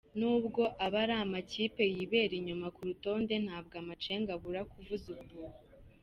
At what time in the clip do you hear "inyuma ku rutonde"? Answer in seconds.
2.39-3.33